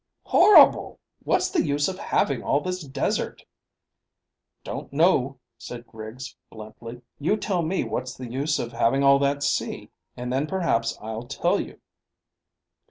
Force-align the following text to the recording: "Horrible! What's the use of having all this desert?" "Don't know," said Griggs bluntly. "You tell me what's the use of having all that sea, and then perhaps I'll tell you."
"Horrible! 0.25 0.99
What's 1.25 1.51
the 1.51 1.63
use 1.63 1.87
of 1.87 1.99
having 1.99 2.41
all 2.41 2.59
this 2.59 2.81
desert?" 2.81 3.45
"Don't 4.63 4.91
know," 4.91 5.37
said 5.59 5.85
Griggs 5.85 6.35
bluntly. 6.49 7.03
"You 7.19 7.37
tell 7.37 7.61
me 7.61 7.83
what's 7.83 8.17
the 8.17 8.25
use 8.27 8.57
of 8.57 8.71
having 8.71 9.03
all 9.03 9.19
that 9.19 9.43
sea, 9.43 9.91
and 10.17 10.33
then 10.33 10.47
perhaps 10.47 10.97
I'll 11.01 11.27
tell 11.27 11.59
you." 11.61 11.79